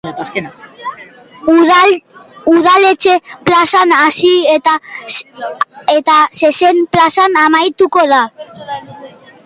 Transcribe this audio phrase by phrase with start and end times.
[2.53, 3.13] Udaletxe
[3.49, 8.25] plazan hasi eta zezen-plazan amaituko da.